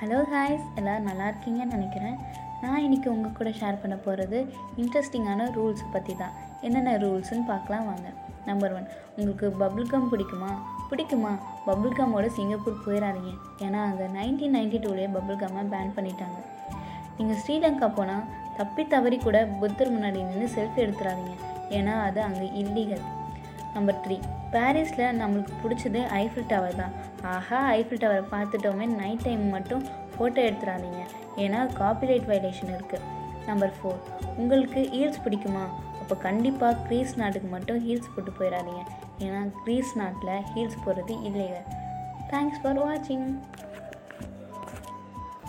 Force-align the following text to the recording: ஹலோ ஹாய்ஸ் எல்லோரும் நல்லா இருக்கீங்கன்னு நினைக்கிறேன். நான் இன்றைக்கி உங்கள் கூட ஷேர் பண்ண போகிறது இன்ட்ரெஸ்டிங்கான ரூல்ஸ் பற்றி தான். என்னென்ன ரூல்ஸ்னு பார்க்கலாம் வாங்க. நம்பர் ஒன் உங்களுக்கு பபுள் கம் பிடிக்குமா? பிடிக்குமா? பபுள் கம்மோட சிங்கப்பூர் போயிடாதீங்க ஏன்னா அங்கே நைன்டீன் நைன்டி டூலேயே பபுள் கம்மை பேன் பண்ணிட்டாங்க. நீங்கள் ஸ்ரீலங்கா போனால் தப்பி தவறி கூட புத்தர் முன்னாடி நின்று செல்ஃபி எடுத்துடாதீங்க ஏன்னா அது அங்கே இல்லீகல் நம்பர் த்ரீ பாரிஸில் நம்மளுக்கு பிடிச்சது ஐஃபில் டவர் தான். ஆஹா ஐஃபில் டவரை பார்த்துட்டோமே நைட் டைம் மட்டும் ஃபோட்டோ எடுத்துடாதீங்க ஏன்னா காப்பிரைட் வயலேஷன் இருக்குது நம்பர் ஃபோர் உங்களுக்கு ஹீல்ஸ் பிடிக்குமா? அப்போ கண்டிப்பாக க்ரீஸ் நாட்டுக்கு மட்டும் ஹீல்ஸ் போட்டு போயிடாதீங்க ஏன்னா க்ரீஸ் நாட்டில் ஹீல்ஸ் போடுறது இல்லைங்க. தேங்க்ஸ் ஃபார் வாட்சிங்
ஹலோ 0.00 0.18
ஹாய்ஸ் 0.32 0.68
எல்லோரும் 0.78 1.08
நல்லா 1.08 1.24
இருக்கீங்கன்னு 1.30 1.74
நினைக்கிறேன். 1.76 2.14
நான் 2.60 2.84
இன்றைக்கி 2.84 3.08
உங்கள் 3.14 3.34
கூட 3.38 3.50
ஷேர் 3.58 3.80
பண்ண 3.82 3.96
போகிறது 4.04 4.38
இன்ட்ரெஸ்டிங்கான 4.82 5.48
ரூல்ஸ் 5.56 5.82
பற்றி 5.94 6.14
தான். 6.20 6.36
என்னென்ன 6.66 6.94
ரூல்ஸ்னு 7.02 7.44
பார்க்கலாம் 7.50 7.84
வாங்க. 7.90 8.06
நம்பர் 8.46 8.74
ஒன் 8.76 8.86
உங்களுக்கு 9.16 9.46
பபுள் 9.62 9.90
கம் 9.92 10.08
பிடிக்குமா? 10.12 10.50
பிடிக்குமா? 10.90 11.32
பபுள் 11.68 11.96
கம்மோட 11.98 12.28
சிங்கப்பூர் 12.38 12.82
போயிடாதீங்க 12.86 13.32
ஏன்னா 13.66 13.82
அங்கே 13.88 14.06
நைன்டீன் 14.16 14.56
நைன்டி 14.58 14.80
டூலேயே 14.86 15.10
பபுள் 15.16 15.40
கம்மை 15.42 15.64
பேன் 15.74 15.94
பண்ணிட்டாங்க. 15.98 16.40
நீங்கள் 17.18 17.40
ஸ்ரீலங்கா 17.42 17.90
போனால் 18.00 18.26
தப்பி 18.60 18.84
தவறி 18.94 19.18
கூட 19.28 19.46
புத்தர் 19.62 19.94
முன்னாடி 19.96 20.20
நின்று 20.30 20.48
செல்ஃபி 20.56 20.82
எடுத்துடாதீங்க 20.86 21.36
ஏன்னா 21.78 21.96
அது 22.08 22.22
அங்கே 22.28 22.48
இல்லீகல் 22.62 23.04
நம்பர் 23.74 24.00
த்ரீ 24.04 24.16
பாரிஸில் 24.54 25.16
நம்மளுக்கு 25.20 25.52
பிடிச்சது 25.62 26.00
ஐஃபில் 26.22 26.48
டவர் 26.52 26.78
தான். 26.80 26.94
ஆஹா 27.32 27.60
ஐஃபில் 27.76 28.02
டவரை 28.04 28.24
பார்த்துட்டோமே 28.34 28.86
நைட் 29.00 29.24
டைம் 29.26 29.44
மட்டும் 29.56 29.84
ஃபோட்டோ 30.14 30.40
எடுத்துடாதீங்க 30.48 31.02
ஏன்னா 31.44 31.60
காப்பிரைட் 31.80 32.26
வயலேஷன் 32.30 32.72
இருக்குது 32.76 33.06
நம்பர் 33.46 33.74
ஃபோர் 33.76 34.00
உங்களுக்கு 34.40 34.80
ஹீல்ஸ் 34.94 35.22
பிடிக்குமா? 35.26 35.64
அப்போ 36.00 36.14
கண்டிப்பாக 36.26 36.74
க்ரீஸ் 36.86 37.12
நாட்டுக்கு 37.20 37.48
மட்டும் 37.56 37.80
ஹீல்ஸ் 37.86 38.12
போட்டு 38.14 38.32
போயிடாதீங்க 38.38 38.82
ஏன்னா 39.24 39.40
க்ரீஸ் 39.64 39.92
நாட்டில் 40.00 40.34
ஹீல்ஸ் 40.52 40.82
போடுறது 40.84 41.14
இல்லைங்க. 41.28 41.60
தேங்க்ஸ் 42.32 42.60
ஃபார் 42.62 42.80
வாட்சிங் 42.84 43.26